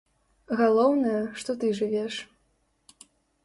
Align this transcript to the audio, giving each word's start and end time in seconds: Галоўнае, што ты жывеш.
Галоўнае, 0.61 1.21
што 1.43 1.57
ты 1.61 1.71
жывеш. 1.83 2.13